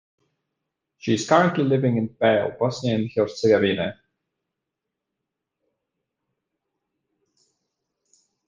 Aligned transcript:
She 0.97 1.13
is 1.13 1.29
currently 1.29 1.63
living 1.63 1.97
in 1.97 2.09
Pale, 2.09 2.55
Bosnia 2.59 2.95
and 2.95 3.07
Herzegovina. 3.15 3.99